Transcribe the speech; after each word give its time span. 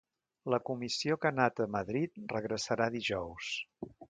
La 0.53 0.59
comissió 0.69 1.17
que 1.25 1.29
ha 1.31 1.33
anat 1.37 1.61
a 1.67 1.69
Madrid 1.75 2.19
regressarà 2.35 2.89
dijous. 2.97 3.53